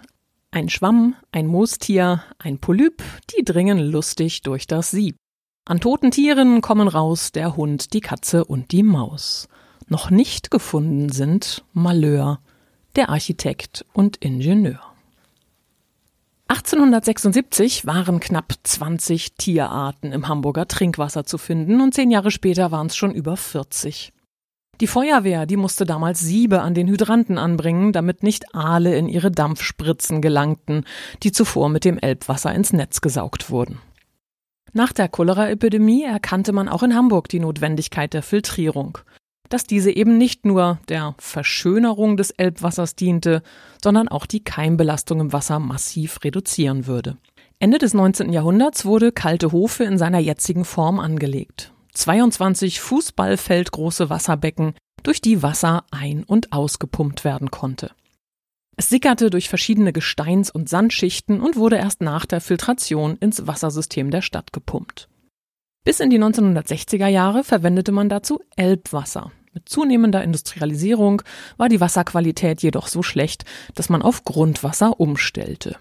ein 0.51 0.69
Schwamm, 0.69 1.15
ein 1.33 1.47
Moostier, 1.47 2.23
ein 2.39 2.59
Polyp, 2.59 3.03
die 3.35 3.45
dringen 3.45 3.79
lustig 3.79 4.43
durch 4.43 4.67
das 4.67 4.91
Sieb. 4.91 5.17
An 5.65 5.81
toten 5.81 6.11
Tieren 6.11 6.61
kommen 6.61 6.89
raus 6.89 7.33
der 7.33 7.57
Hund, 7.57 7.95
die 7.95 8.03
Katze 8.03 8.45
und 8.45 8.73
die 8.73 8.83
Maus. 8.83 9.49
Noch 9.89 10.11
nicht 10.11 10.51
gefunden 10.51 11.09
sind 11.09 11.65
Malheur, 11.73 12.41
der 12.95 13.09
Architekt 13.09 13.87
und 13.95 14.19
Ingenieur. 14.19 14.96
1876 16.49 17.87
waren 17.87 18.21
knapp 18.21 18.53
20 18.63 19.35
Tierarten 19.35 20.13
im 20.13 20.29
Hamburger 20.29 20.69
Trinkwasser 20.69 21.25
zu 21.25 21.39
finden 21.39 21.81
und 21.81 21.93
zehn 21.93 22.11
Jahre 22.11 22.31
später 22.31 22.71
waren 22.71 22.87
es 22.87 22.97
schon 22.97 23.13
über 23.13 23.37
40. 23.37 24.13
Die 24.81 24.87
Feuerwehr, 24.87 25.47
die 25.47 25.57
musste 25.57 25.87
damals 25.87 26.21
Siebe 26.21 26.61
an 26.61 26.75
den 26.75 26.87
Hydranten 26.87 27.39
anbringen, 27.39 27.93
damit 27.93 28.23
nicht 28.23 28.55
Aale 28.55 28.97
in 28.97 29.09
ihre 29.09 29.31
Dampfspritzen 29.31 30.21
gelangten, 30.21 30.85
die 31.23 31.33
zuvor 31.33 31.69
mit 31.69 31.85
dem 31.85 31.99
Elbwasser 31.99 32.55
ins 32.55 32.73
Netz 32.73 33.01
gesaugt 33.01 33.51
wurden. 33.51 33.81
Nach 34.73 34.93
der 34.93 35.09
Cholera-Epidemie 35.09 36.05
erkannte 36.05 36.53
man 36.53 36.69
auch 36.69 36.83
in 36.83 36.95
Hamburg 36.95 37.29
die 37.29 37.41
Notwendigkeit 37.41 38.13
der 38.13 38.23
Filtrierung. 38.23 38.99
Dass 39.49 39.65
diese 39.65 39.91
eben 39.91 40.19
nicht 40.19 40.45
nur 40.45 40.79
der 40.89 41.15
Verschönerung 41.19 42.17
des 42.17 42.31
Elbwassers 42.31 42.95
diente, 42.97 43.43
sondern 43.83 44.09
auch 44.09 44.27
die 44.27 44.43
Keimbelastung 44.43 45.21
im 45.21 45.33
Wasser 45.33 45.59
massiv 45.59 46.23
reduzieren 46.25 46.87
würde. 46.87 47.17
Ende 47.59 47.79
des 47.79 47.95
19. 47.95 48.33
Jahrhunderts 48.33 48.85
wurde 48.85 49.13
Kalte 49.13 49.53
Hofe 49.53 49.85
in 49.85 49.99
seiner 49.99 50.19
jetzigen 50.19 50.65
Form 50.65 51.01
angelegt. 51.01 51.73
22 51.95 52.81
Fußballfeldgroße 52.81 54.11
Wasserbecken, 54.11 54.75
durch 55.03 55.21
die 55.21 55.43
Wasser 55.43 55.85
ein- 55.91 56.25
und 56.25 56.53
ausgepumpt 56.53 57.25
werden 57.25 57.51
konnte. 57.51 57.93
Es 58.77 58.91
sickerte 58.91 59.31
durch 59.31 59.49
verschiedene 59.49 59.93
Gesteins- 59.93 60.51
und 60.51 60.69
Sandschichten 60.69 61.41
und 61.41 61.57
wurde 61.57 61.77
erst 61.77 62.03
nach 62.03 62.27
der 62.27 62.43
Filtration 62.43 63.17
ins 63.17 63.47
Wassersystem 63.47 64.11
der 64.11 64.21
Stadt 64.21 64.53
gepumpt. 64.53 65.09
Bis 65.87 66.01
in 66.01 66.11
die 66.11 66.19
1960er 66.19 67.07
Jahre 67.07 67.45
verwendete 67.45 67.93
man 67.93 68.09
dazu 68.09 68.41
Elbwasser. 68.57 69.31
Mit 69.55 69.69
zunehmender 69.69 70.21
Industrialisierung 70.25 71.23
war 71.59 71.69
die 71.69 71.81
Wasserqualität 71.81 72.61
jedoch 72.61 72.89
so 72.89 73.05
schlecht, 73.05 73.45
dass 73.77 73.89
man 73.89 74.03
auf 74.03 74.25
Grundwasser 74.25 74.99
umstellte. 74.99 75.77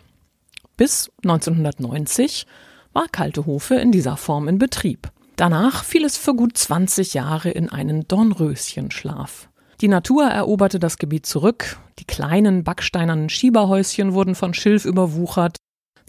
Bis 0.78 1.10
1990 1.24 2.46
war 2.94 3.08
Kaltehofe 3.12 3.78
in 3.78 3.92
dieser 3.92 4.16
Form 4.16 4.48
in 4.48 4.60
Betrieb. 4.60 5.10
Danach 5.38 5.84
fiel 5.84 6.06
es 6.06 6.18
für 6.18 6.36
gut 6.36 6.56
20 6.56 7.16
Jahre 7.16 7.50
in 7.50 7.70
einen 7.70 8.08
Dornröschenschlaf. 8.08 9.50
Die 9.82 9.88
Natur 9.88 10.26
eroberte 10.26 10.78
das 10.78 11.00
Gebiet 11.00 11.26
zurück, 11.26 11.80
die 11.98 12.06
kleinen 12.06 12.64
backsteinernen 12.64 13.30
Schieberhäuschen 13.30 14.14
wurden 14.14 14.36
von 14.36 14.54
Schilf 14.54 14.86
überwuchert, 14.86 15.58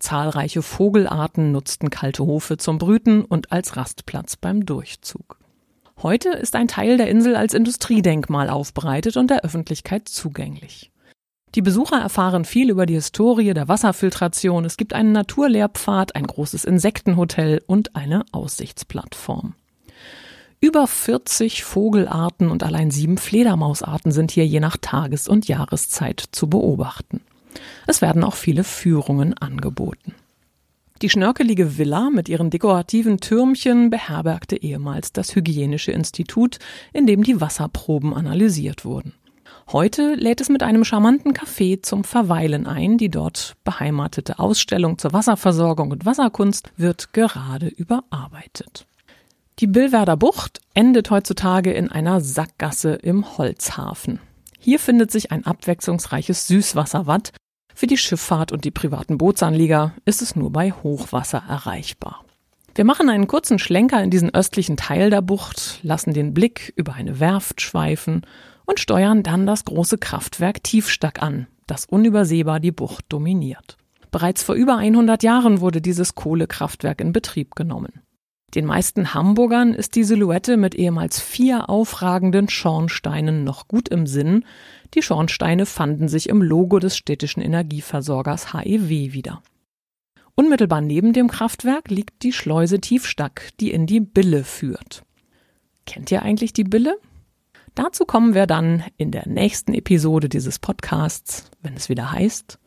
zahlreiche 0.07 0.63
Vogelarten 0.63 1.51
nutzten 1.51 1.91
kalte 1.91 2.25
Hofe 2.25 2.59
zum 2.59 2.79
Brüten 2.79 3.25
und 3.25 3.51
als 3.51 3.77
Rastplatz 3.77 4.37
beim 4.37 4.65
Durchzug. 4.65 5.41
Heute 6.01 6.29
ist 6.29 6.55
ein 6.55 6.69
Teil 6.69 6.97
der 6.97 7.11
Insel 7.11 7.35
als 7.35 7.55
Industriedenkmal 7.55 8.49
aufbereitet 8.49 9.17
und 9.17 9.31
der 9.31 9.43
Öffentlichkeit 9.43 10.09
zugänglich. 10.09 10.93
Die 11.57 11.63
Besucher 11.63 11.97
erfahren 12.01 12.45
viel 12.45 12.71
über 12.71 12.87
die 12.87 12.95
Historie 12.95 13.53
der 13.53 13.67
Wasserfiltration. 13.67 14.65
Es 14.65 14.77
gibt 14.77 14.93
einen 14.93 15.11
Naturlehrpfad, 15.11 16.15
ein 16.15 16.29
großes 16.29 16.65
Insektenhotel 16.65 17.61
und 17.67 17.97
eine 17.97 18.25
Aussichtsplattform. 18.31 19.55
Über 20.61 20.87
40 20.87 21.65
Vogelarten 21.65 22.49
und 22.49 22.63
allein 22.63 22.93
sieben 22.93 23.19
Fledermausarten 23.19 24.13
sind 24.13 24.31
hier 24.31 24.47
je 24.47 24.61
nach 24.61 24.77
Tages- 24.77 25.27
und 25.27 25.49
Jahreszeit 25.49 26.23
zu 26.31 26.49
beobachten. 26.49 27.23
Es 27.87 28.03
werden 28.03 28.25
auch 28.25 28.35
viele 28.35 28.65
Führungen 28.65 29.35
angeboten. 29.35 30.15
Die 31.03 31.11
schnörkelige 31.11 31.77
Villa 31.77 32.09
mit 32.11 32.29
ihren 32.29 32.49
dekorativen 32.49 33.19
Türmchen 33.19 33.91
beherbergte 33.91 34.57
ehemals 34.57 35.13
das 35.13 35.35
Hygienische 35.35 35.93
Institut, 35.93 36.59
in 36.95 37.07
dem 37.07 37.23
die 37.23 37.41
Wasserproben 37.41 38.15
analysiert 38.15 38.85
wurden. 38.87 39.13
Heute 39.73 40.15
lädt 40.15 40.41
es 40.41 40.49
mit 40.49 40.63
einem 40.63 40.85
charmanten 40.85 41.33
Café 41.33 41.83
zum 41.83 42.05
Verweilen 42.05 42.67
ein. 42.67 42.99
Die 42.99 43.11
dort 43.11 43.57
beheimatete 43.65 44.39
Ausstellung 44.39 44.97
zur 44.97 45.13
Wasserversorgung 45.13 45.91
und 45.91 46.07
Wasserkunst 46.07 46.71
wird 46.77 47.13
gerade 47.13 47.67
überarbeitet. 47.67 48.87
Die 49.59 49.67
Billwerder 49.67 50.17
Bucht 50.17 50.61
endet 50.75 51.11
heutzutage 51.11 51.73
in 51.73 51.91
einer 51.91 52.21
Sackgasse 52.21 52.95
im 52.95 53.39
Holzhafen. 53.39 54.21
Hier 54.59 54.79
findet 54.79 55.11
sich 55.11 55.33
ein 55.33 55.45
abwechslungsreiches 55.45 56.47
Süßwasserwatt. 56.47 57.33
Für 57.79 57.87
die 57.87 57.99
Schifffahrt 57.99 58.53
und 58.53 58.65
die 58.65 58.71
privaten 58.71 59.19
Bootsanlieger 59.19 59.93
ist 60.07 60.23
es 60.23 60.35
nur 60.35 60.51
bei 60.51 60.73
Hochwasser 60.73 61.43
erreichbar. 61.47 62.25
Wir 62.75 62.87
machen 62.87 63.11
einen 63.11 63.27
kurzen 63.27 63.59
Schlenker 63.59 64.03
in 64.03 64.09
diesen 64.09 64.33
östlichen 64.35 64.79
Teil 64.79 65.11
der 65.11 65.21
Bucht, 65.21 65.81
lassen 65.83 66.15
den 66.15 66.33
Blick 66.33 66.73
über 66.77 66.95
eine 66.95 67.21
Werft 67.21 67.61
schweifen 67.61 68.23
und 68.65 68.81
steuern 68.81 69.23
dann 69.23 69.45
das 69.45 69.67
große 69.67 69.99
Kraftwerk 69.99 70.65
Tiefstack 70.65 71.23
an, 71.23 71.49
das 71.67 71.85
unübersehbar 71.85 72.61
die 72.61 72.73
Bucht 72.73 73.05
dominiert. 73.11 73.77
Bereits 74.11 74.43
vor 74.43 74.55
über 74.55 74.79
100 74.79 75.23
Jahren 75.23 75.61
wurde 75.61 75.83
dieses 75.83 76.15
Kohlekraftwerk 76.15 77.03
in 77.03 77.13
Betrieb 77.13 77.57
genommen. 77.57 78.01
Den 78.57 78.65
meisten 78.65 79.13
Hamburgern 79.13 79.75
ist 79.75 79.97
die 79.97 80.05
Silhouette 80.05 80.57
mit 80.57 80.75
ehemals 80.75 81.21
vier 81.21 81.69
aufragenden 81.69 82.49
Schornsteinen 82.49 83.45
noch 83.45 83.69
gut 83.69 83.91
im 83.91 84.07
Sinn. 84.07 84.47
Die 84.95 85.03
Schornsteine 85.03 85.67
fanden 85.67 86.09
sich 86.09 86.31
im 86.31 86.41
Logo 86.41 86.79
des 86.79 86.97
städtischen 86.97 87.43
Energieversorgers 87.43 88.55
HEW 88.55 89.13
wieder. 89.13 89.43
Unmittelbar 90.35 90.81
neben 90.81 91.13
dem 91.13 91.29
Kraftwerk 91.29 91.91
liegt 91.91 92.23
die 92.23 92.33
Schleuse 92.33 92.81
Tiefstack, 92.81 93.51
die 93.61 93.73
in 93.73 93.87
die 93.87 94.01
Bille 94.01 94.43
führt. 94.43 95.05
Kennt 95.85 96.11
ihr 96.11 96.23
eigentlich 96.23 96.55
die 96.55 96.65
Bille? 96.65 96.97
Dazu 97.75 98.07
kommen 98.07 98.33
wir 98.33 98.47
dann 98.47 98.85
in 98.97 99.11
der 99.11 99.29
nächsten 99.29 99.75
Episode 99.75 100.31
dieses 100.31 100.59
Podcasts, 100.59 101.51
wenn 101.61 101.75
es 101.75 101.91
wieder 101.91 102.11
heißt, 102.11 102.59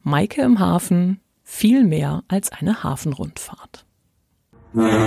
Maike 0.00 0.42
im 0.42 0.60
Hafen 0.60 1.18
viel 1.42 1.82
mehr 1.82 2.22
als 2.28 2.52
eine 2.52 2.84
Hafenrundfahrt. 2.84 3.84
Mm-hmm. 4.76 5.04